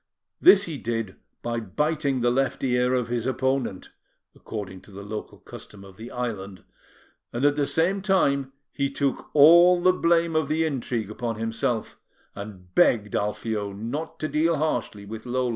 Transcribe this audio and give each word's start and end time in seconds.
This 0.41 0.63
he 0.63 0.79
did 0.79 1.17
by 1.43 1.59
biting 1.59 2.21
the 2.21 2.31
left 2.31 2.63
ear 2.63 2.95
of 2.95 3.07
his 3.09 3.27
opponent, 3.27 3.91
according 4.33 4.81
to 4.81 4.91
the 4.91 5.03
local 5.03 5.37
custom 5.37 5.83
of 5.83 5.95
the 5.97 6.09
island; 6.09 6.63
and 7.31 7.45
at 7.45 7.55
the 7.55 7.67
same 7.67 8.01
time, 8.01 8.51
he 8.71 8.89
took 8.89 9.29
all 9.35 9.79
the 9.79 9.93
blame 9.93 10.35
of 10.35 10.47
the 10.47 10.65
intrigue 10.65 11.11
upon 11.11 11.35
himself, 11.35 11.99
and 12.33 12.73
begged 12.73 13.15
Alfio 13.15 13.73
not 13.73 14.19
to 14.21 14.27
deal 14.27 14.55
harshly 14.55 15.05
with 15.05 15.27
Lola. 15.27 15.49